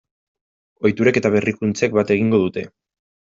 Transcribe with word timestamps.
Ohiturek 0.87 1.19
eta 1.21 1.31
berrikuntzek 1.35 1.95
bat 1.99 2.15
egingo 2.17 2.41
dute. 2.47 2.65